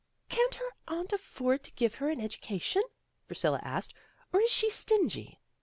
"Can't 0.29 0.55
her 0.55 0.71
aunt 0.87 1.13
afford 1.13 1.61
to 1.63 1.71
give 1.73 1.93
her 1.93 2.09
an 2.09 2.19
education?" 2.19 2.81
Priscilla 3.27 3.59
asked, 3.61 3.93
"Or 4.33 4.41
is 4.41 4.49
she 4.49 4.67
stingy?" 4.67 5.39